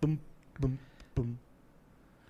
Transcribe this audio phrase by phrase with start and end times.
[0.00, 0.18] pum,
[0.60, 0.76] pum,
[1.14, 1.36] pum.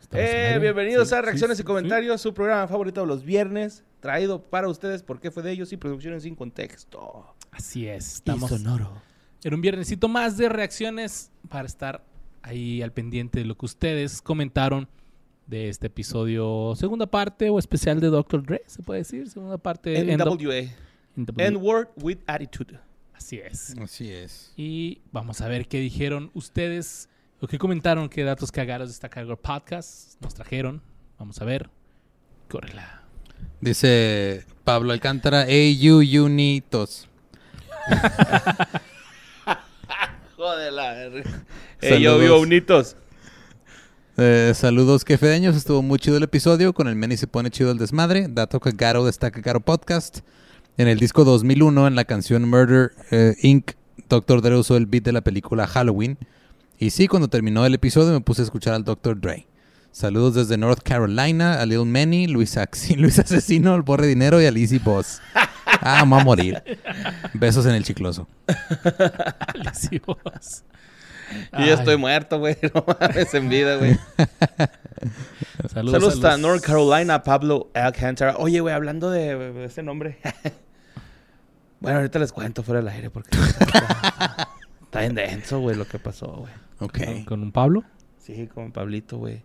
[0.00, 3.24] Estamos al Eh, bienvenidos Sí, a Reacciones sí, y Comentarios, su programa favorito de los
[3.24, 7.34] viernes, traído para ustedes porque fue de ellos y producciones sin contexto.
[7.40, 7.46] sí.
[7.52, 8.14] Así es.
[8.14, 8.90] Estamos sonoro.
[9.44, 12.04] en un viernesito más de reacciones para estar
[12.42, 14.88] ahí al pendiente de lo que ustedes comentaron
[15.46, 18.42] de este episodio, segunda parte o especial de Dr.
[18.44, 20.16] Dre, se puede decir, segunda parte.
[20.16, 20.70] NWA.
[21.36, 22.78] N-Word with Attitude.
[23.12, 23.76] Así es.
[23.78, 24.52] Así es.
[24.56, 27.08] Y vamos a ver qué dijeron ustedes
[27.42, 30.80] o qué comentaron, qué datos cagaros de esta Cagor Podcast nos trajeron.
[31.18, 31.68] Vamos a ver.
[32.48, 33.02] Córrela.
[33.60, 37.08] Dice Pablo Alcántara, hey you unitos.
[40.36, 41.44] Joder, la verga.
[41.80, 42.94] Eh, yo vio unitos.
[44.16, 47.78] Eh, saludos quefedeños, estuvo muy chido el episodio, con el Meni se pone chido el
[47.78, 50.20] desmadre, dato cagaro de esta cagaro podcast.
[50.76, 53.72] En el disco 2001, en la canción Murder eh, Inc.,
[54.08, 54.42] Dr.
[54.42, 56.18] Dre usó el beat de la película Halloween.
[56.82, 59.20] Y sí, cuando terminó el episodio me puse a escuchar al Dr.
[59.20, 59.46] Dre.
[59.92, 64.46] Saludos desde North Carolina, a Lil Manny, Luis, Axi- Luis Asesino, el Borre Dinero y
[64.46, 65.20] a Lizzy Boss.
[65.80, 66.60] Ah, vamos a morir.
[67.34, 68.26] Besos en el chicloso.
[69.54, 70.64] Lesivos.
[71.56, 72.56] Yo ya estoy muerto, güey.
[72.74, 73.96] No mames, en vida, güey.
[75.72, 76.40] Saludos, Saludos hasta saludos.
[76.40, 78.34] North Carolina, Pablo Alcántara.
[78.38, 80.18] Oye, güey, hablando de, de ese nombre.
[81.78, 83.38] bueno, ahorita les cuento fuera del aire porque
[84.92, 86.52] está, bien denso, güey, lo que pasó, güey.
[86.80, 87.24] Ok.
[87.26, 87.84] ¿Con un Pablo?
[88.18, 89.42] Sí, con Pablito, güey.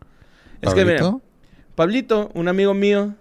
[0.61, 1.21] Es que, miren, ¿Pablito?
[1.75, 3.13] Pablito, un amigo mío,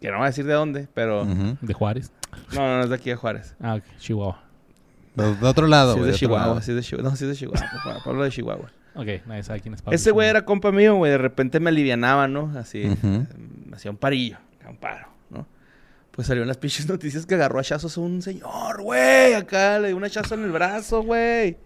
[0.00, 1.24] que no voy a decir de dónde, pero...
[1.60, 2.10] De Juárez.
[2.54, 3.54] No, no, no es de aquí de Juárez.
[3.60, 3.84] Ah, ok.
[3.98, 4.42] Chihuahua.
[5.14, 6.10] De, de otro lado, Sí, es güey.
[6.10, 6.44] de otro lado.
[6.44, 7.10] Chihuahua, sí es de Chihuahua.
[7.10, 7.70] No, sí es de Chihuahua.
[7.84, 8.70] Pa- Pablo de Chihuahua.
[8.94, 9.94] Ok, nadie sabe quién es Pablo.
[9.94, 11.12] Ese güey era compa mío, güey.
[11.12, 12.52] De repente me alivianaba, ¿no?
[12.58, 14.38] Así, me hacía un parillo,
[14.68, 15.08] un paro.
[16.20, 19.32] Pues salió en las pinches noticias que agarró a chazos a un señor, güey.
[19.32, 21.56] Acá le dio un hachazo en el brazo, güey.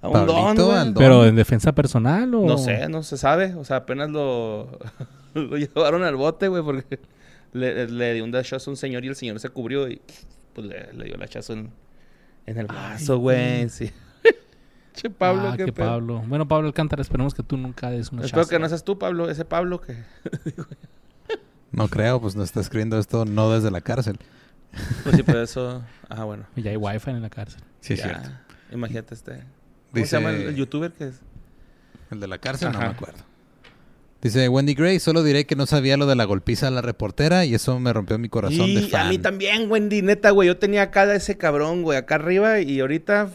[0.00, 0.94] A un Pablito, don, don.
[0.94, 2.46] ¿Pero en defensa personal o...?
[2.46, 3.54] No sé, no se sabe.
[3.54, 4.78] O sea, apenas lo,
[5.34, 7.00] lo llevaron al bote, güey, porque
[7.52, 10.00] le, le dio un hachazo a un señor y el señor se cubrió y
[10.54, 11.70] pues le, le dio el hachazo en,
[12.46, 13.68] en el brazo, güey.
[13.68, 13.90] Sí.
[14.94, 15.86] che, Pablo, ah, qué, qué pedo.
[15.86, 16.24] Pablo.
[16.26, 19.28] Bueno, Pablo Alcántara, esperemos que tú nunca des una Espero que no seas tú, Pablo.
[19.28, 19.98] Ese Pablo que...
[21.72, 24.18] No creo, pues nos está escribiendo esto no desde la cárcel.
[25.02, 25.82] Pues sí, pero eso...
[26.08, 26.44] Ah, bueno.
[26.56, 27.60] Ya hay wifi en la cárcel.
[27.80, 28.04] Sí, es Ya.
[28.06, 28.30] cierto.
[28.72, 29.32] Imagínate este...
[29.32, 29.44] ¿Cómo
[29.92, 31.14] Dice- se llama el, el youtuber que es?
[32.10, 32.88] El de la cárcel no Ajá.
[32.88, 33.18] me acuerdo.
[34.22, 37.44] Dice Wendy Gray, solo diré que no sabía lo de la golpiza a la reportera
[37.44, 39.06] y eso me rompió mi corazón de Y fan.
[39.06, 40.00] a mí también, Wendy.
[40.02, 40.46] Neta, güey.
[40.46, 41.98] Yo tenía acá a ese cabrón, güey.
[41.98, 43.30] Acá arriba y ahorita...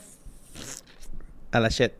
[1.51, 1.91] A la shit.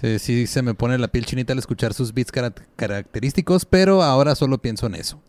[0.00, 4.02] Sí, sí, se me pone la piel chinita al escuchar sus beats cara- característicos, pero
[4.02, 5.20] ahora solo pienso en eso.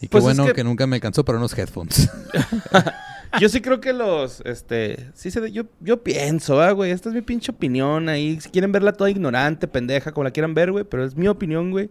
[0.00, 0.64] Y qué Pues es bueno que- que...
[0.64, 2.08] nunca me alcanzó para unos headphones.
[3.40, 7.14] Yo sí creo que los, este, sí se, yo, yo pienso, ah, güey, esta es
[7.14, 8.40] mi pinche opinión ahí.
[8.40, 11.70] Si quieren verla toda ignorante, pendeja, como la quieran ver, güey, pero es mi opinión,
[11.70, 11.90] güey.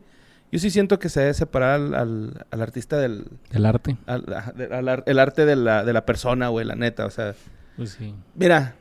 [0.52, 3.96] Yo sí siento que se debe separar al, al, al artista del, El arte.
[4.06, 4.25] al,
[4.69, 7.34] al ar- el arte de la, de la persona, güey, la neta, o sea,
[7.78, 8.14] Pues sí.
[8.36, 8.75] mira,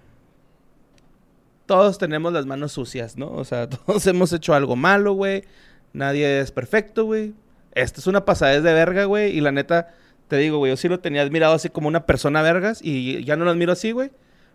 [1.68, 3.30] todos tenemos las manos sucias, ¿no?
[3.30, 5.44] O sea, todos hemos hecho algo malo, güey.
[5.92, 7.34] Nadie es perfecto, güey.
[7.72, 9.94] Esta es una pasadez de verga, güey, y la neta,
[10.26, 13.36] te digo, güey, yo sí lo tenía admirado así como una persona vergas y ya
[13.36, 14.10] no lo admiro así, güey.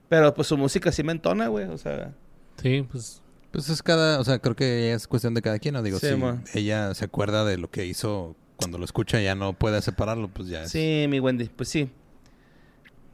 [0.09, 2.13] Pero pues su música sí me entona, güey, o sea...
[2.62, 3.22] Sí, pues...
[3.51, 5.84] pues es cada, o sea, creo que es cuestión de cada quien, ¿no?
[5.84, 6.07] Digo, Sí,
[6.45, 9.81] si ella se acuerda de lo que hizo cuando lo escucha y ya no puede
[9.81, 10.72] separarlo, pues ya es.
[10.72, 11.90] Sí, mi Wendy, pues sí.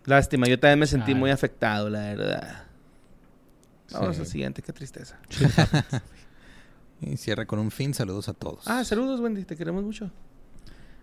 [0.05, 2.68] Lástima, yo también me sentí muy afectado, la verdad.
[3.91, 4.21] Vamos Sí.
[4.21, 5.17] al siguiente, qué tristeza.
[7.01, 8.67] Y cierra con un fin, saludos a todos.
[8.67, 10.11] Ah, saludos, Wendy, te queremos mucho.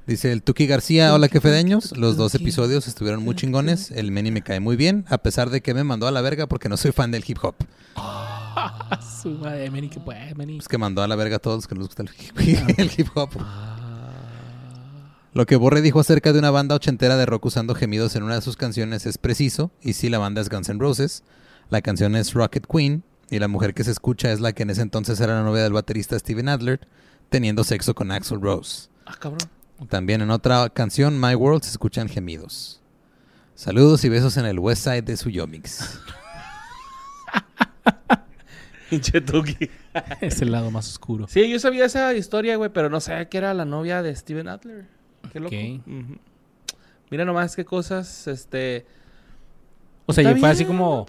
[0.06, 1.96] Dice el Tuki García, hola quefedeños.
[1.96, 3.90] Los dos episodios estuvieron muy chingones.
[3.90, 6.46] El Meni me cae muy bien, a pesar de que me mandó a la verga
[6.48, 7.54] porque no soy fan del hip hop.
[9.22, 10.56] Su madre, Meni, que puede, Meni.
[10.58, 12.38] Pues que mandó a la verga a todos los que nos gusta el hip,
[12.78, 13.30] el hip hop.
[13.40, 13.72] Ah.
[15.32, 18.34] Lo que Borre dijo acerca de una banda ochentera de rock usando gemidos en una
[18.34, 19.70] de sus canciones es preciso.
[19.82, 21.22] Y sí, la banda es Guns N' Roses.
[21.70, 23.02] La canción es Rocket Queen.
[23.28, 25.64] Y la mujer que se escucha es la que en ese entonces era la novia
[25.64, 26.86] del baterista Steven Adler,
[27.28, 28.88] teniendo sexo con Axl Rose.
[29.04, 29.48] Ah, cabrón.
[29.88, 32.80] También en otra canción, My World, se escuchan gemidos.
[33.56, 36.00] Saludos y besos en el West Side de Suyomix.
[40.20, 41.26] Es el lado más oscuro.
[41.28, 44.48] Sí, yo sabía esa historia, güey, pero no sabía que era la novia de Steven
[44.48, 44.86] Adler.
[45.32, 45.54] Qué loco.
[45.54, 45.86] Ok.
[45.86, 46.18] Ujú.
[47.10, 48.86] Mira nomás qué cosas, este...
[50.06, 51.06] O sea, Está y fue así como...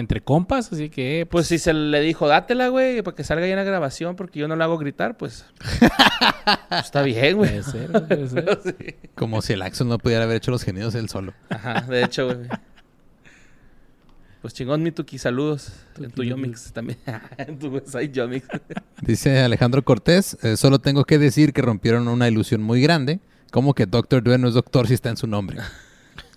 [0.00, 1.26] Entre compas, así que...
[1.30, 4.40] Pues si se le dijo, dátela, güey, para que salga ahí en la grabación, porque
[4.40, 5.44] yo no la hago gritar, pues...
[6.70, 7.50] pues está bien, güey.
[7.50, 8.60] Puede ser, puede ser.
[8.80, 8.94] Sí.
[9.14, 11.34] Como si el Axel no pudiera haber hecho los gemidos él solo.
[11.50, 12.48] Ajá, de hecho, güey.
[14.40, 15.70] Pues chingón, Mituki, saludos.
[15.92, 16.28] Tuki, en tu Tuki.
[16.30, 16.98] Yomix también.
[17.36, 18.48] en tu website Yomix.
[19.02, 23.20] Dice Alejandro Cortés, eh, solo tengo que decir que rompieron una ilusión muy grande,
[23.50, 25.58] como que Doctor Dre no es doctor si está en su nombre.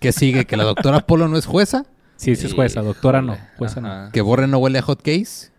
[0.00, 0.44] ¿Qué sigue?
[0.44, 1.86] ¿Que la doctora Polo no es jueza?
[2.16, 4.10] Sí, sí es jueza, doctora no, jueza no.
[4.12, 5.50] ¿Que Borre no huele a hot case?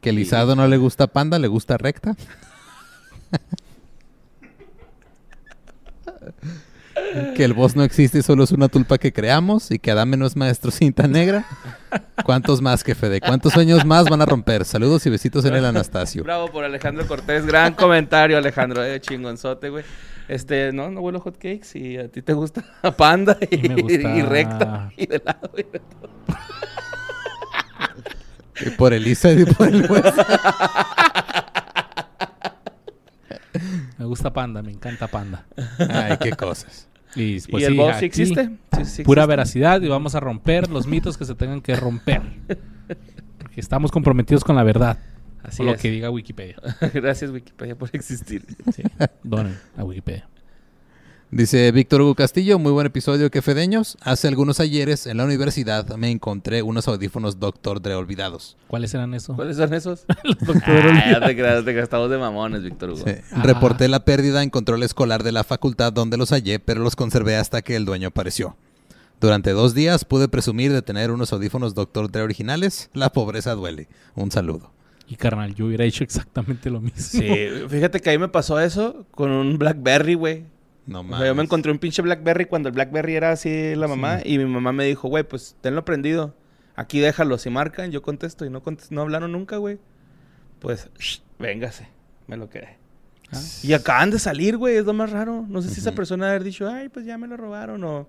[0.00, 2.16] ¿Que Lizardo no le gusta panda, le gusta recta?
[7.34, 9.70] ¿Que el boss no existe y solo es una tulpa que creamos?
[9.70, 11.44] ¿Y que Adame no es maestro cinta negra?
[12.24, 13.20] ¿Cuántos más que Fede?
[13.20, 14.64] ¿Cuántos sueños más van a romper?
[14.64, 16.24] Saludos y besitos en el Anastasio.
[16.24, 17.46] Bravo por Alejandro Cortés.
[17.46, 18.84] Gran comentario, Alejandro.
[18.84, 19.84] Eh, chingonzote, güey.
[20.28, 22.64] Este, no, no huelo hot cakes y a ti te gusta
[22.96, 25.50] panda y, Y me gusta- y recta y de lado.
[25.56, 26.10] y de todo.
[28.66, 30.02] Y por Elisa y por el juez.
[33.98, 35.46] Me gusta Panda, me encanta Panda.
[35.78, 36.88] Ay, qué cosas.
[37.14, 38.50] Y, pues, ¿Y el sí, boss sí aquí, existe?
[38.76, 39.26] Sí, sí Pura existe.
[39.28, 42.20] veracidad y vamos a romper los mitos que se tengan que romper.
[43.38, 44.98] Porque estamos comprometidos con la verdad.
[45.46, 46.56] Así o lo que diga Wikipedia.
[46.94, 48.44] Gracias, Wikipedia, por existir.
[48.74, 48.82] Sí.
[49.22, 50.28] Donen a Wikipedia.
[51.30, 53.98] Dice Víctor Hugo Castillo, muy buen episodio, que fedeños.
[54.00, 58.56] Hace algunos ayeres en la universidad me encontré unos audífonos Doctor Dre olvidados.
[58.68, 59.34] ¿Cuáles eran eso?
[59.34, 60.04] ¿Cuáles son esos?
[60.22, 60.62] Los Dr.
[60.64, 63.04] Ah, ya te creas, te gastamos de mamones, Víctor Hugo.
[63.04, 63.14] Sí.
[63.32, 63.42] Ah.
[63.42, 67.36] Reporté la pérdida en control escolar de la facultad donde los hallé, pero los conservé
[67.36, 68.56] hasta que el dueño apareció.
[69.20, 72.88] Durante dos días pude presumir de tener unos audífonos Doctor Dre originales.
[72.92, 73.88] La pobreza duele.
[74.14, 74.75] Un saludo.
[75.08, 76.98] Y carnal, yo hubiera hecho exactamente lo mismo.
[76.98, 80.44] Sí, fíjate que ahí me pasó eso con un Blackberry, güey.
[80.86, 81.18] No O mames.
[81.18, 84.38] sea, yo me encontré un pinche Blackberry cuando el Blackberry era así la mamá y
[84.38, 86.34] mi mamá me dijo, güey, pues tenlo prendido.
[86.74, 89.78] Aquí déjalo, si marcan, yo contesto y no contesto, no hablaron nunca, güey.
[90.60, 91.88] Pues, shh, véngase,
[92.26, 92.76] me lo quedé.
[93.32, 93.40] Ah.
[93.62, 95.44] Y acaban de salir, güey, es lo más raro.
[95.48, 98.06] No sé si esa persona haber dicho, ay, pues ya me lo robaron o,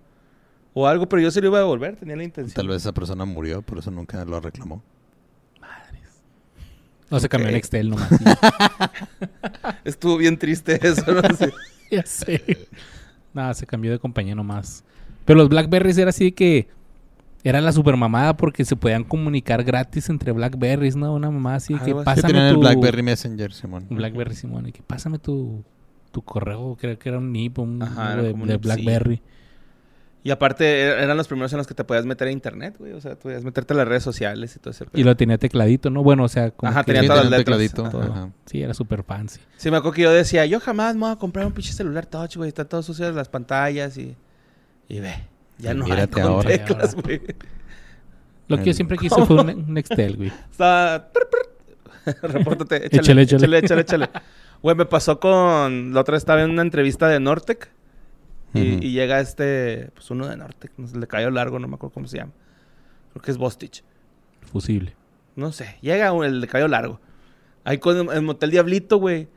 [0.74, 2.54] o algo, pero yo se lo iba a devolver, tenía la intención.
[2.56, 4.84] Tal vez esa persona murió, por eso nunca lo reclamó.
[7.10, 7.52] No se cambió Ok.
[7.52, 8.10] en Excel nomás.
[9.86, 11.54] Estuvo bien triste eso, no sé.
[11.92, 12.68] ya sé.
[13.34, 14.84] Nada, se cambió de compañía nomás.
[15.26, 16.68] Pero los Blackberries era así que
[17.44, 21.14] era la super mamada porque se podían comunicar gratis entre Blackberries, ¿no?
[21.14, 22.00] Una mamá así de que Algo.
[22.00, 22.56] Que pásame tenían tu...
[22.56, 23.88] el BlackBerry Messenger, Simón.
[23.90, 24.68] Un Blackberry, Simón.
[24.68, 25.64] Y que pásame tu,
[26.12, 26.78] tu correo.
[26.80, 29.22] Creo que era un NIP, un Ajá, de, de sí.
[30.24, 32.92] Y aparte er- eran los primeros en los que te podías meter a internet, güey.
[32.94, 35.38] O sea, tú podías meterte a las redes sociales y todo ese Y lo tenía
[35.38, 36.04] tecladito, ¿no?
[36.04, 37.72] Bueno, o sea, como Ajá, que tenía Sí, todas tenía las un letras.
[37.72, 38.00] tecladito.
[38.10, 38.12] Ajá.
[38.22, 38.30] Ajá.
[38.46, 39.40] Sí, era súper fancy.
[39.56, 42.06] Sí, me acuerdo que yo decía, yo jamás me voy a comprar un pinche celular
[42.08, 42.50] touch, güey.
[42.50, 44.16] Están todos sucios las pantallas y...
[44.90, 45.14] Y ve,
[45.60, 46.50] ya Y no hay con ahora.
[46.50, 47.22] teclas, güey.
[48.48, 50.32] Lo que yo El- siempre quise fue un, Nextel, güey.
[50.52, 51.10] Está...
[52.22, 53.58] Repórtate, échale, Échale, échale, échale.
[53.60, 54.10] échale, échale.
[54.62, 55.94] Güey, me pasó con...
[55.94, 57.70] La otra vez estaba en una entrevista de Nortec.
[58.54, 59.92] Y, llega este...
[59.94, 60.72] Pues uno de Nortec.
[60.78, 62.32] No sé, le cayó largo, no me acuerdo cómo se llama.
[63.12, 63.84] Creo que es Bostich.
[64.52, 64.96] Fusible.
[65.36, 65.78] No sé.
[65.82, 67.00] Llega el de cabello largo.
[67.64, 69.28] Ahí con el Motel Diablito, güey.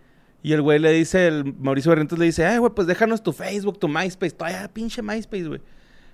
[0.43, 3.33] Y el güey le dice, el Mauricio Barrientos le dice, ay, güey, pues déjanos tu
[3.33, 4.31] Facebook, tu MySpace.
[4.31, 5.61] Todavía pinche MySpace, güey.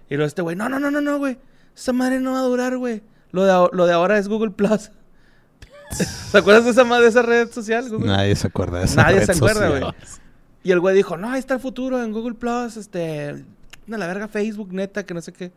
[0.08, 1.38] Y luego este güey, no, no, no, no, no, güey.
[1.76, 3.02] Esa madre no va a durar, güey.
[3.31, 4.90] Lo de, lo de ahora es Google Plus.
[5.90, 7.88] ¿Se acuerdas de esa, de esa red social?
[7.88, 8.06] Google?
[8.06, 9.81] Nadie se acuerda de esa Nadie red se acuerda, social.
[9.81, 9.94] güey.
[10.66, 13.44] Y el güey dijo, no, ahí está el futuro en Google Plus, este...
[13.88, 15.52] A la verga Facebook, neta, que no sé qué.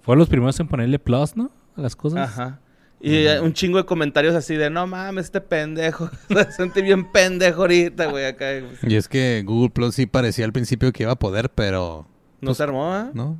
[0.00, 1.50] Fueron los primeros en ponerle plus, ¿no?
[1.76, 2.30] A las cosas.
[2.30, 2.58] Ajá.
[2.98, 6.08] Y eh, un chingo de comentarios así de, no mames, este pendejo.
[6.30, 8.46] Me sentí bien pendejo ahorita, güey, acá.
[8.82, 12.06] Y es que Google Plus sí parecía al principio que iba a poder, pero
[12.40, 13.10] No se armó, ¿ah?
[13.12, 13.38] no.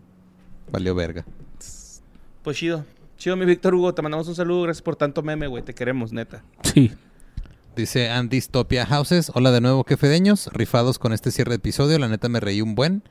[0.70, 1.25] Valió verga.
[2.42, 2.85] Pues chido.
[3.16, 3.94] Chido, mi Víctor Hugo.
[3.94, 4.64] Te mandamos un saludo.
[4.64, 5.62] Gracias por tanto meme, güey.
[5.62, 6.44] Te queremos, neta.
[6.62, 6.92] Sí.
[7.76, 9.30] Dice Andistopia Houses.
[9.35, 10.49] Hola de nuevo, que fedeños.
[10.54, 11.99] Rifados con este cierre de episodio.
[11.99, 13.02] La neta me reí un buen.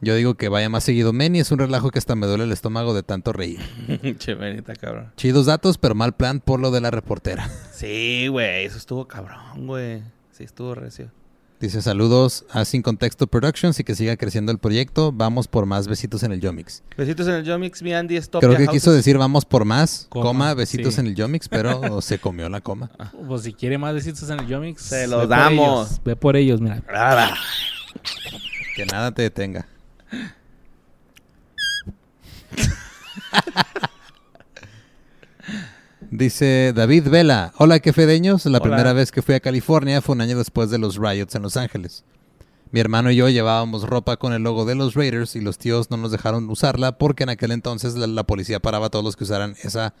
[0.00, 1.40] Yo digo que vaya más seguido Meni.
[1.40, 3.58] Es un relajo que hasta me duele el estómago de tanto reír.
[4.18, 4.36] che,
[4.80, 5.10] cabrón.
[5.16, 7.50] Chidos datos, pero mal plan por lo de la reportera.
[7.72, 8.64] Sí, güey.
[8.64, 10.04] Eso estuvo cabrón, güey.
[10.30, 11.10] Sí, estuvo recio.
[11.60, 15.12] Dice saludos a Sin Contexto Productions y que siga creciendo el proyecto.
[15.12, 16.82] Vamos por más besitos en el Yomix.
[16.96, 18.16] Besitos en el Yomix, mi Andy.
[18.16, 18.72] Stop Creo que houses.
[18.82, 21.00] quiso decir vamos por más, Coma, coma, besitos sí.
[21.00, 22.90] en el Yomix, pero se comió la coma.
[23.28, 25.88] Pues si quiere más besitos en el Yomix, Se los por damos.
[25.90, 26.82] ellos, Ve por ellos, mira.
[26.88, 27.34] Ah,
[28.74, 29.66] Que nada te detenga.
[36.20, 38.60] Dice David Vela, hola que fedeños, la Hola.
[38.60, 41.56] primera vez que fui a California fue un año después de los riots en Los
[41.56, 42.04] Ángeles.
[42.72, 45.90] Mi hermano y yo llevábamos ropa con el logo de los Raiders y los tíos
[45.90, 49.16] no nos dejaron usarla porque en aquel entonces la, la policía paraba a todos los
[49.16, 49.94] que usaran esa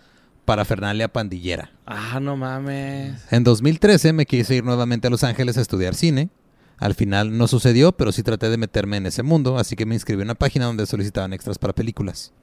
[0.44, 1.70] parafernalia pandillera.
[1.86, 3.22] Ah, no mames.
[3.30, 6.28] En 2013 me quise ir nuevamente a Los Ángeles a estudiar cine.
[6.76, 9.94] Al final no sucedió, pero sí traté de meterme en ese mundo, así que me
[9.94, 12.34] inscribí en una página donde solicitaban extras para películas.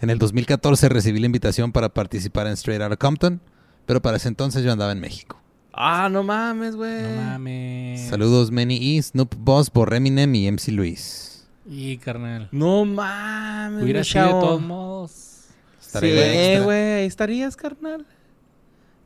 [0.00, 3.40] En el 2014 recibí la invitación para participar en Straight Outta Compton,
[3.86, 5.40] pero para ese entonces yo andaba en México.
[5.72, 7.02] Ah, no mames, güey.
[7.02, 8.08] No mames.
[8.08, 11.46] Saludos Manny E, Snoop Boss, Borreminem y MC Luis.
[11.68, 12.48] Y carnal.
[12.52, 15.32] No mames, Hubiera sido de todos modos.
[15.80, 18.06] Sí, güey, ahí estarías, carnal.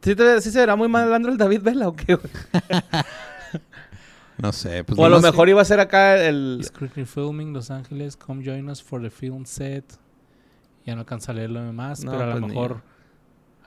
[0.02, 2.32] ¿Sí, te- sí se verá muy malandro el David Vela o qué, güey?
[4.38, 6.66] No sé, pues o a lo mejor iba a ser acá el...
[6.72, 8.16] Currently filming Los Ángeles.
[8.16, 9.84] Come join us for the film set.
[10.90, 12.82] Ya no alcanza a leerlo más, No, pero a lo pues ni- mejor.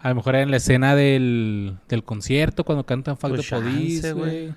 [0.01, 4.11] A lo mejor en la escena del, del concierto, cuando cantan Fuck Pues the Police,
[4.11, 4.53] güey.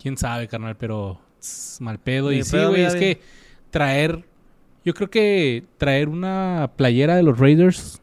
[0.00, 2.30] Quién sabe, carnal, pero tss, mal pedo.
[2.30, 3.20] Ni y sí, güey, es que
[3.70, 4.24] traer.
[4.82, 8.00] Yo creo que traer una playera de los Raiders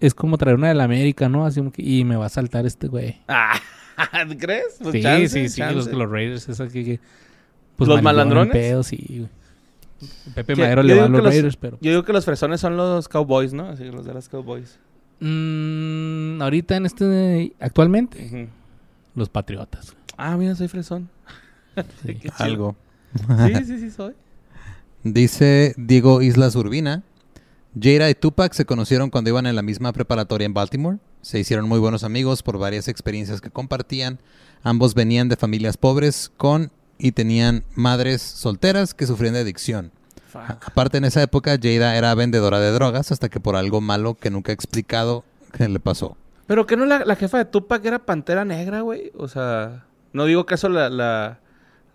[0.00, 1.46] es como traer una de la América, ¿no?
[1.46, 3.20] Así que, y me va a saltar este güey.
[3.96, 4.78] Ah, ¿crees?
[4.80, 6.84] Pues sí, chance, sí, sí, los, Raiders, esa que.
[6.84, 7.00] que
[7.76, 8.50] pues ¿Los malandrones?
[8.52, 9.28] pedo, sí, güey.
[10.34, 11.78] Pepe Madero yo le va a los que los- Raiders, pero.
[11.80, 13.68] Yo digo que los fresones son los Cowboys, ¿no?
[13.68, 14.78] Así, los de las Cowboys.
[15.20, 17.52] Mm, ahorita en este.
[17.60, 18.48] Actualmente,
[19.14, 19.94] los Patriotas.
[20.16, 21.08] Ah, mira, soy fresón.
[22.04, 22.18] Sí.
[22.38, 22.76] Algo.
[23.46, 24.14] Sí, sí, sí, soy.
[25.04, 27.02] Dice Diego Islas Urbina.
[27.80, 30.98] Jada y Tupac se conocieron cuando iban en la misma preparatoria en Baltimore.
[31.22, 34.18] Se hicieron muy buenos amigos por varias experiencias que compartían.
[34.62, 39.90] Ambos venían de familias pobres con y tenían madres solteras que sufrían de adicción.
[40.28, 40.42] Fuck.
[40.68, 44.30] Aparte en esa época Jada era vendedora de drogas hasta que por algo malo que
[44.30, 46.16] nunca he explicado que le pasó.
[46.46, 49.10] Pero que no la, la jefa de Tupac era pantera negra, güey.
[49.16, 51.40] O sea, no digo que eso la, la,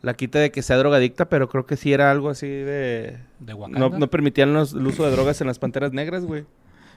[0.02, 3.18] la quite de que sea drogadicta, pero creo que sí era algo así de.
[3.40, 6.46] De No, no permitían los- el uso de drogas en las panteras negras, güey.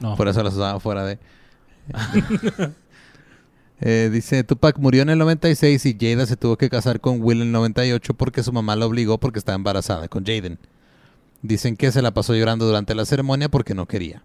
[0.00, 0.16] No.
[0.16, 1.18] Por eso las usaba fuera de...
[3.80, 7.42] Eh, dice, Tupac murió en el 96 y Jada se tuvo que casar con Will
[7.42, 10.58] en el 98 porque su mamá la obligó porque estaba embarazada con Jaden.
[11.42, 14.24] Dicen que se la pasó llorando durante la ceremonia porque no quería.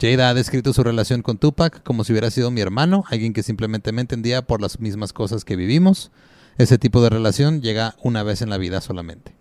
[0.00, 3.44] Jada ha descrito su relación con Tupac como si hubiera sido mi hermano, alguien que
[3.44, 6.10] simplemente me entendía por las mismas cosas que vivimos.
[6.58, 9.32] Ese tipo de relación llega una vez en la vida solamente.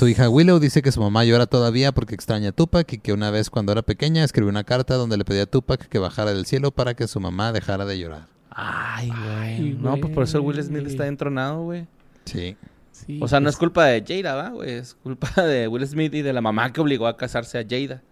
[0.00, 3.12] Su hija Willow dice que su mamá llora todavía porque extraña a Tupac y que
[3.12, 6.32] una vez cuando era pequeña escribió una carta donde le pedía a Tupac que bajara
[6.32, 8.26] del cielo para que su mamá dejara de llorar.
[8.48, 9.20] Ay, güey.
[9.28, 10.62] Ay, No, pues por eso el Will.
[10.64, 11.86] Smith está entronado, güey.
[12.24, 12.56] Sí.
[12.92, 14.70] Sí, O sea, no pues, es culpa de Jada, ¿va, güey?
[14.70, 18.02] Es culpa de Will Smith y de la mamá que obligó a casarse a Jada.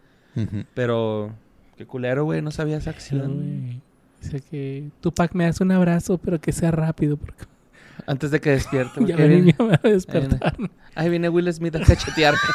[0.74, 1.32] Pero,
[1.78, 2.42] qué culero, güey.
[2.42, 3.34] No sabía esa acción.
[3.36, 3.80] güey.
[4.20, 7.46] Dice que Tupac me hace un abrazo, pero que sea rápido, porque
[8.06, 9.04] Antes de que despierte.
[9.04, 10.56] ya viene- ya me va a despertar.
[10.94, 12.38] Ahí viene Will Smith a cachetearme.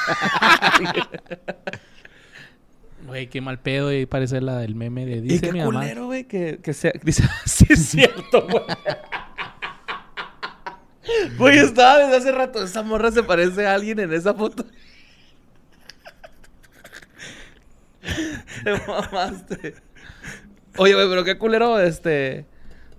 [3.06, 6.06] Güey, qué mal pedo y parece la del meme de y dice qué mi culero,
[6.06, 6.94] güey, que, que sea...
[7.04, 8.64] Dice, sí es cierto, güey.
[11.38, 12.64] Güey, estaba desde hace rato.
[12.64, 14.66] Esa morra se parece a alguien en esa foto.
[18.64, 19.76] Te mamaste.
[20.78, 22.46] Oye, güey, pero qué culero, este...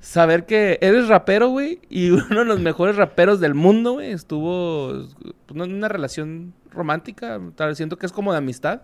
[0.04, 5.06] Saber que eres rapero, güey, y uno de los mejores raperos del mundo, güey, estuvo
[5.46, 8.82] pues, no en una relación romántica, tal vez siento que es como de amistad,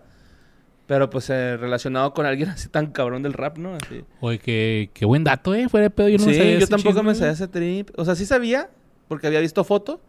[0.87, 3.75] pero pues eh, relacionado con alguien así tan cabrón del rap, ¿no?
[3.75, 4.03] Así.
[4.19, 5.69] Oye, qué, qué buen dato, eh.
[5.69, 7.91] Fuera de pedo, yo no sí, sabía yo ese tampoco chisme, me sabía ese trip.
[7.97, 8.71] O sea, sí sabía,
[9.07, 10.01] porque había visto foto,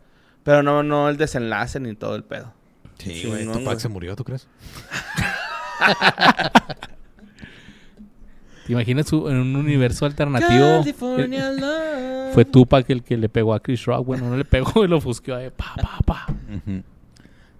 [0.45, 2.55] pero no, no el desenlace ni todo el pedo.
[2.99, 3.45] Sí, Sí, güey.
[3.45, 3.81] no, Tupac güey.
[3.81, 4.49] se murió, ¿tú crees?
[8.67, 10.81] ¿Te imaginas su- en un universo alternativo?
[10.81, 12.35] California eh, Love.
[12.35, 14.07] Fue Tupac el que le pegó a Chris Rock.
[14.07, 15.37] Bueno, no le pegó y lo fusqueó.
[15.57, 16.27] pa, pa, pa.
[16.55, 16.83] Ujú.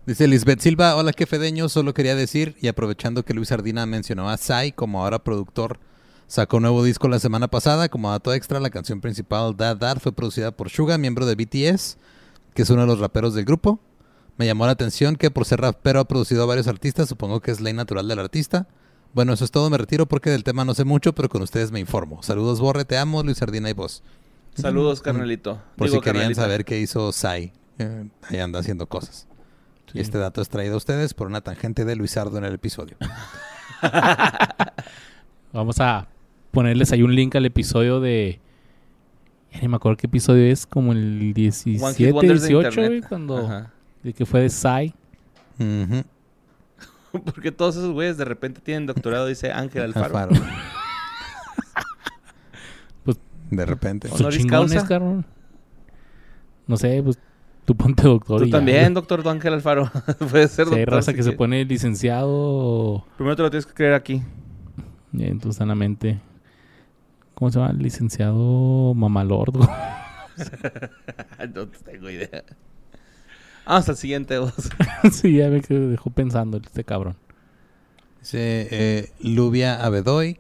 [0.07, 4.29] Dice Lisbeth Silva, hola que fedeño, solo quería decir, y aprovechando que Luis Ardina mencionó
[4.31, 5.79] a Sai como ahora productor,
[6.27, 9.99] sacó un nuevo disco la semana pasada, como dato extra, la canción principal Dad Dad
[10.01, 11.99] fue producida por Suga, miembro de BTS,
[12.53, 13.79] que es uno de los raperos del grupo.
[14.39, 17.53] Me llamó la atención que por ser rapero ha producido a varios artistas, supongo que
[17.53, 18.67] es ley natural del artista.
[19.15, 21.71] Bueno, eso es todo, me retiro porque del tema no sé mucho, pero con ustedes
[21.71, 22.23] me informo.
[22.23, 24.03] Saludos Borre, te amo, Luis Ardina y vos.
[24.55, 25.61] Saludos, carnalito.
[25.77, 27.53] Por Digo, si querían saber qué hizo Sai.
[27.79, 29.27] Eh, ahí anda haciendo cosas.
[29.87, 29.99] Sí.
[29.99, 32.97] Y este dato es traído a ustedes por una tangente de Luisardo en el episodio.
[35.53, 36.09] Vamos a
[36.51, 38.41] ponerles ahí un link al episodio de...
[39.53, 42.69] Ya ni me acuerdo qué episodio es, como el One Hit 17, Wonders de 18,
[42.69, 42.89] internet.
[42.89, 43.37] güey, cuando...
[43.39, 43.73] Ajá.
[44.03, 44.95] De que fue de Psy.
[45.59, 46.05] Ujú.
[47.25, 50.19] Porque todos esos güeyes de repente tienen doctorado, dice Ángel Alfaro.
[50.19, 50.31] Alfaro.
[53.05, 53.19] Pues-
[53.51, 54.09] de repente.
[54.09, 54.87] Son Honoris causa.
[54.87, 55.27] cabrón.
[56.67, 57.19] No sé, pues
[57.65, 59.91] tú ponte doctor Tú y ya, también, doctor Ángel Alfaro.
[60.31, 60.67] Puedes ser.
[60.69, 60.95] Si hay doctor.
[60.95, 64.23] raza si que se pone licenciado Primero te lo tienes que creer aquí.
[65.13, 66.21] en tu sanamente.
[67.35, 67.73] ¿Cómo se llama?
[67.73, 69.57] Licenciado Mamalord.
[71.55, 72.45] no tengo idea.
[73.67, 74.53] Vamos al siguiente, vos.
[75.13, 77.17] sí, ya me dejó pensando este cabrón.
[78.21, 80.39] Dice eh, Lubia Abedoy.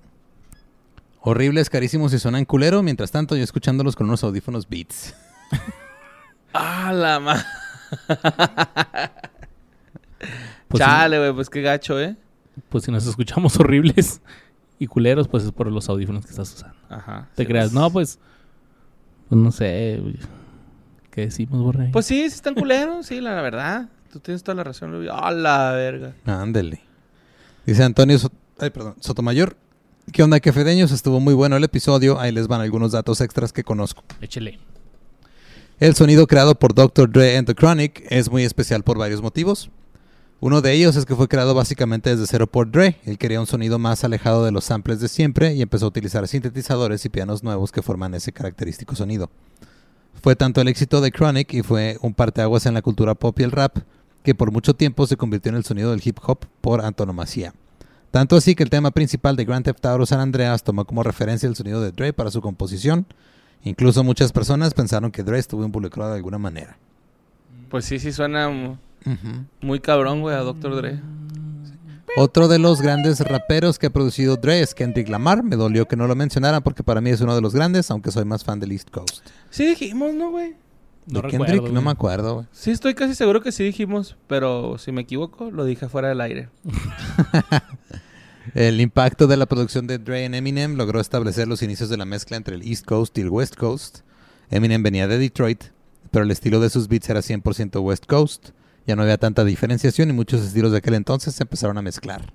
[1.20, 2.82] Horribles, carísimos y suenan culero.
[2.82, 5.14] Mientras tanto, yo escuchándolos con unos audífonos Beats.
[6.54, 7.42] Ah, la ma...
[10.68, 12.16] Pues, Chale, güey, pues qué gacho, ¿eh?
[12.68, 14.20] pues si nos escuchamos horribles
[14.78, 16.76] y culeros, pues es por los audífonos que estás usando.
[16.88, 17.28] Ajá.
[17.34, 18.18] Te sí, creas, pues- no, pues.
[19.28, 20.00] Pues no sé.
[21.12, 21.90] ¿Qué decimos, Borre?
[21.92, 23.88] Pues sí, sí están culeros, sí, la verdad.
[24.12, 25.08] Tú tienes toda la razón, Luis.
[25.12, 26.14] ¡Ah, la verga!
[26.24, 26.80] Ándele.
[27.66, 29.56] Dice Antonio Sot- Ay, perdón, Sotomayor.
[30.12, 30.90] ¿Qué onda, que fedeños?
[30.90, 32.18] Estuvo muy bueno el episodio.
[32.18, 34.02] Ahí les van algunos datos extras que conozco.
[34.20, 34.58] Échele.
[35.78, 37.10] El sonido creado por Dr.
[37.10, 39.70] Dre and The Chronic es muy especial por varios motivos.
[40.40, 42.96] Uno de ellos es que fue creado básicamente desde cero por Dre.
[43.04, 46.26] Él quería un sonido más alejado de los samples de siempre y empezó a utilizar
[46.26, 49.30] sintetizadores y pianos nuevos que forman ese característico sonido.
[50.22, 53.42] Fue tanto el éxito de Chronic y fue un parteaguas en la cultura pop y
[53.42, 53.78] el rap
[54.22, 57.52] que por mucho tiempo se convirtió en el sonido del hip hop por antonomasia.
[58.12, 61.48] Tanto así que el tema principal de Grand Theft Auto San Andreas tomó como referencia
[61.48, 63.06] el sonido de Dre para su composición.
[63.64, 66.76] Incluso muchas personas pensaron que Dre estuvo involucrado de alguna manera.
[67.68, 68.76] Pues sí, sí suena mu-
[69.60, 70.76] muy cabrón, güey, a Dr.
[70.76, 71.00] Dre.
[72.16, 75.42] Otro de los grandes raperos que ha producido Dre es Kendrick Lamar.
[75.42, 78.10] Me dolió que no lo mencionaran porque para mí es uno de los grandes, aunque
[78.10, 79.26] soy más fan del East Coast.
[79.50, 80.54] Sí dijimos, ¿no, güey?
[81.06, 82.34] No de recuerdo, Kendrick no me acuerdo.
[82.34, 82.46] güey.
[82.52, 86.20] Sí, estoy casi seguro que sí dijimos, pero si me equivoco, lo dije fuera del
[86.20, 86.50] aire.
[88.54, 92.04] El impacto de la producción de Dre en Eminem logró establecer los inicios de la
[92.04, 94.00] mezcla entre el East Coast y el West Coast.
[94.50, 95.64] Eminem venía de Detroit,
[96.10, 98.50] pero el estilo de sus beats era 100% West Coast.
[98.86, 102.32] Ya no había tanta diferenciación y muchos estilos de aquel entonces se empezaron a mezclar.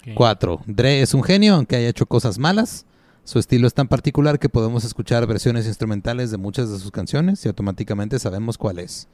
[0.00, 0.14] Ok.
[0.14, 0.60] 4.
[0.66, 2.86] Dre es un genio, aunque haya hecho cosas malas.
[3.24, 7.42] Su estilo es tan particular que podemos escuchar versiones instrumentales de muchas de sus canciones
[7.44, 9.08] y automáticamente sabemos cuál es.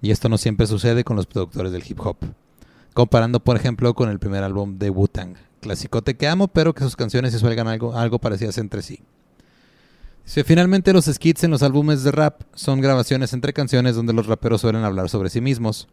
[0.00, 2.16] Y esto no siempre sucede con los productores del hip hop.
[2.92, 5.36] Comparando, por ejemplo, con el primer álbum de Wu-Tang.
[5.60, 9.00] Clasicote que amo, pero que sus canciones se suelgan algo, algo parecidas entre sí.
[10.24, 14.26] Dice, finalmente los skits en los álbumes de rap son grabaciones entre canciones donde los
[14.26, 15.88] raperos suelen hablar sobre sí mismos,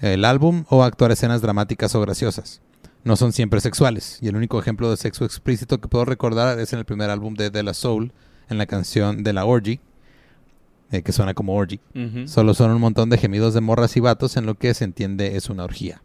[0.00, 2.60] el álbum o actuar escenas dramáticas o graciosas
[3.04, 4.18] no son siempre sexuales.
[4.20, 7.34] Y el único ejemplo de sexo explícito que puedo recordar es en el primer álbum
[7.34, 8.12] de De La Soul,
[8.48, 9.80] en la canción de la Orgy,
[10.90, 11.80] eh, que suena como Orgy.
[12.26, 15.36] Solo son un montón de gemidos de morras y vatos en lo que se entiende
[15.36, 16.02] es una orgía.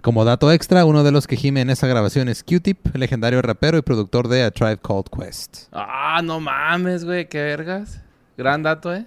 [0.00, 3.76] Como dato extra, uno de los que gime en esa grabación es Q-Tip, legendario rapero
[3.76, 5.68] y productor de A Tribe Called Quest.
[5.72, 8.00] Ah, no mames, güey, qué vergas.
[8.38, 9.04] Gran dato, ¿eh?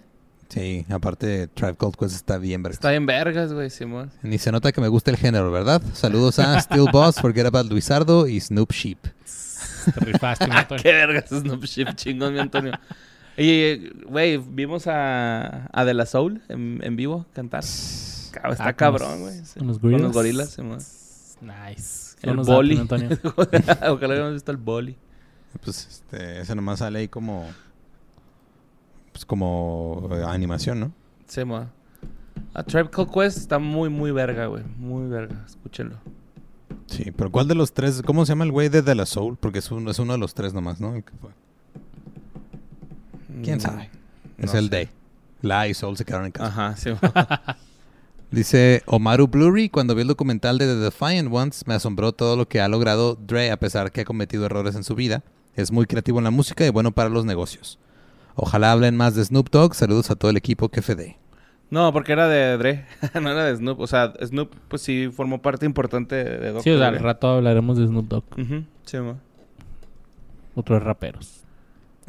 [0.54, 2.74] Sí, aparte Tribe Called Quest está bien, verga.
[2.76, 4.12] Está en vergas, güey, Simón.
[4.22, 5.82] Ni se nota que me gusta el género, ¿verdad?
[5.94, 9.00] Saludos a Steel Boss, Forget About Luisardo y Snoop Sheep.
[9.02, 10.84] Te rifaste, mi Antonio.
[10.84, 12.74] Qué vergas, Snoop Ship, chingón, mi Antonio.
[13.36, 17.64] Y, güey, vimos a, a De La Soul en, en vivo cantar.
[17.64, 19.44] Está Ah, con cabrón, güey.
[19.44, 19.58] sí.
[19.60, 20.02] con los Con gorilas.
[20.04, 20.78] los gorilas, Simón.
[21.42, 22.16] Nice.
[22.22, 22.78] El datos, boli.
[23.38, 24.96] Ojalá hubiéramos visto el boli.
[25.64, 27.48] Pues este, ese nomás sale ahí como.
[29.14, 30.92] Pues como eh, animación, ¿no?
[31.28, 31.70] Simón.
[32.54, 34.64] A Tribe Called Quest está muy, muy verga, güey.
[34.78, 35.42] Muy verga.
[35.46, 35.96] Escúchenlo.
[36.88, 38.02] Sí, pero ¿cuál de los tres?
[38.06, 39.38] ¿Cómo se llama el güey de De La Soul?
[39.40, 40.94] Porque es, un- es uno de los tres nomás, ¿no?
[40.96, 41.30] El que fue.
[43.44, 43.90] ¿Quién Mm, sabe?
[44.38, 44.70] Es el sé.
[44.70, 44.90] Day.
[45.42, 46.48] La y Soul se quedaron en casa.
[46.48, 47.00] Ajá, Simón.
[48.32, 52.48] Dice Omaru Blurry, cuando vi el documental de The Defiant Ones, me asombró todo lo
[52.48, 55.24] que ha logrado Dre a pesar que ha cometido errores en su vida.
[55.56, 57.78] Es muy creativo en la música y bueno para los negocios.
[58.36, 59.76] Ojalá hablen más de Snoop Dogg.
[59.76, 61.18] Saludos a todo el equipo que FD.
[61.70, 62.86] No, porque era de Dre.
[63.22, 63.80] no era de Snoop.
[63.80, 66.64] O sea, Snoop, pues sí, formó parte importante de Dr.
[66.64, 68.24] Sí, o sea, al rato hablaremos de Snoop Dogg.
[68.38, 69.20] Ujú, Simón.
[70.56, 71.42] Otros raperos.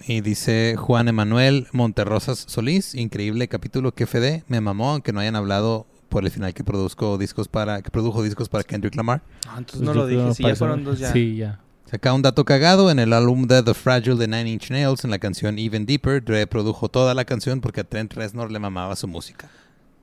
[0.07, 4.45] Y dice Juan Emanuel Monterrosas Solís, increíble capítulo que FD.
[4.49, 8.23] Me mamó, aunque no hayan hablado por el final que produzco discos para, que produjo
[8.23, 9.23] discos para Kendrick Lamar.
[9.49, 10.35] Ah, entonces Pues no lo dije.
[10.35, 11.13] Sí, ya fueron dos ya.
[11.13, 11.61] Sí, ya.
[11.85, 15.11] Saca un dato cagado en el álbum de The Fragile de Nine Inch Nails en
[15.11, 16.25] la canción Even Deeper.
[16.25, 19.51] Dre produjo toda la canción porque a Trent Reznor le mamaba su música.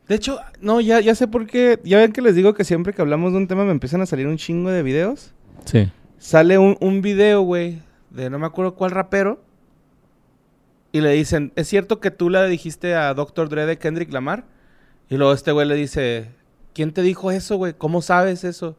[0.08, 1.80] De hecho, no, ya, ya sé por qué.
[1.84, 4.06] Ya ven que les digo que siempre que hablamos de un tema me empiezan a
[4.06, 5.34] salir un chingo de videos.
[5.65, 5.91] Sí.
[6.20, 9.41] Sale un, un video, güey, de no me acuerdo cuál rapero.
[10.91, 13.50] Y le dicen, ¿es cierto que tú le dijiste a Dr.
[13.50, 14.44] Dre de Kendrick Lamar?
[15.10, 16.30] Y luego este güey le dice,
[16.74, 17.74] ¿quién te dijo eso, güey?
[17.74, 18.78] ¿Cómo sabes eso?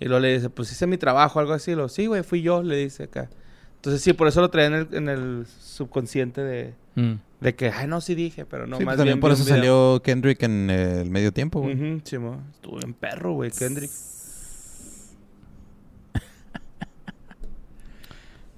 [0.00, 1.72] Y luego le dice, pues hice mi trabajo, algo así.
[1.72, 3.30] Luego, sí, güey, fui yo, le dice acá.
[3.76, 7.14] Entonces sí, por eso lo traía en el, en el subconsciente de, Mm.
[7.40, 9.42] de que, ay, no, sí dije, pero no, Sí, más pues también bien por eso
[9.42, 9.56] un video".
[9.58, 11.60] salió Kendrick en eh, el medio tiempo.
[11.60, 11.74] güey.
[11.74, 12.42] Ujú, sí, mo.
[12.52, 13.90] Estuvo en perro, güey, Kendrick.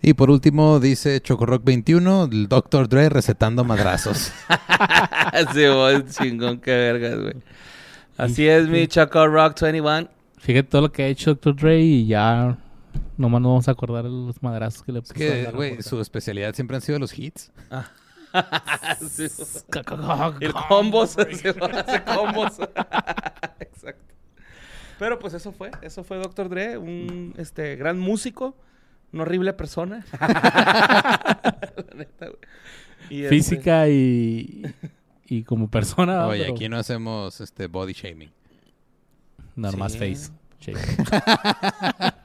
[0.01, 2.89] Y por último dice Chocorock 21, el Dr.
[2.89, 4.33] Dre recetando madrazos.
[5.53, 5.65] sí,
[6.17, 7.35] chingón, qué vergas, güey.
[8.17, 10.09] Así es, mi Choco Rock 21.
[10.41, 11.57] Fíjate todo lo que ha hecho Dr.
[11.57, 12.57] Dre y ya
[13.17, 15.25] nomás no vamos a acordar de los madrazos que le Es puso.
[15.25, 17.53] en que, güey, su especialidad siempre han sido los hits.
[19.01, 19.27] Sí.
[20.41, 21.11] El combos.
[21.13, 22.59] se hace combos.
[23.61, 24.15] Exacto.
[24.99, 25.71] Pero pues eso fue.
[25.81, 26.49] Eso fue Dr.
[26.51, 26.77] Dre.
[26.77, 28.55] Un este, gran músico.
[29.13, 30.05] Una horrible persona.
[30.21, 32.39] La neta, güey.
[33.09, 34.63] Y, este, Física y,
[35.27, 36.27] y como persona.
[36.27, 38.31] Oye, pero aquí no hacemos este body shaming.
[39.59, 39.99] Normal Sí.
[39.99, 40.31] face.
[40.61, 40.73] Sí.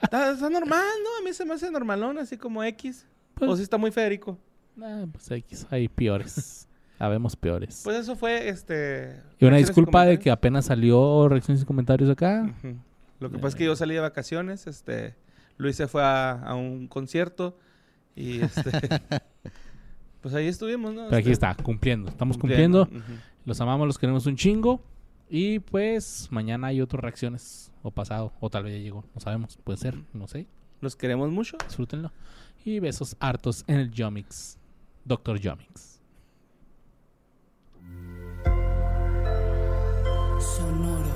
[0.04, 1.10] Está, está normal, ¿no?
[1.20, 3.06] A mí se me hace normalón, así como X.
[3.36, 4.38] Pues- o si está muy Federico.
[4.82, 6.68] Ah, pues X, hay peores.
[7.00, 7.82] Habemos peores.
[7.84, 9.20] Pues eso fue este.
[9.40, 12.54] y una disculpa de que apenas salió reacciones y comentarios acá.
[13.20, 15.16] Lo que pasa es que yo salí de vacaciones, este,
[15.58, 17.58] Luis se fue a, a un concierto
[18.16, 18.72] y este,
[20.22, 21.06] pues ahí estuvimos, ¿no?
[21.06, 22.10] Pero aquí Este, está, cumpliendo.
[22.10, 22.88] Estamos cumpliendo.
[23.46, 24.82] Los amamos, los queremos un chingo.
[25.36, 27.72] Y pues mañana hay otras reacciones.
[27.82, 28.32] O pasado.
[28.40, 29.04] O tal vez ya llegó.
[29.16, 29.58] No sabemos.
[29.64, 29.98] Puede ser.
[30.14, 30.46] No sé.
[30.80, 31.58] Los queremos mucho.
[31.68, 32.12] Disfrútenlo.
[32.64, 34.60] Y besos hartos en el Jomix.
[35.04, 36.00] Doctor Jomix.
[40.40, 41.16] Sonoro.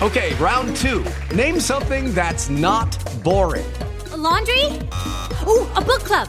[0.00, 1.04] Okay, round two.
[1.36, 3.66] Name something that's not boring.
[4.10, 4.80] A laundry?
[5.46, 6.28] Ooh, a book club.